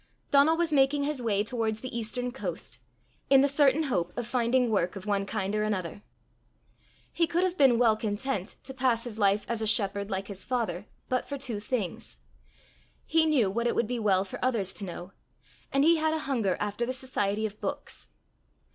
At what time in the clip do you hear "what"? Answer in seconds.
13.51-13.67